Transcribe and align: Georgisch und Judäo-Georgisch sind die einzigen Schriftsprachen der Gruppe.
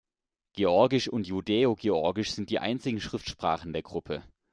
Georgisch 0.57 1.09
und 1.09 1.27
Judäo-Georgisch 1.27 2.31
sind 2.31 2.49
die 2.49 2.57
einzigen 2.57 2.99
Schriftsprachen 2.99 3.71
der 3.71 3.83
Gruppe. 3.83 4.23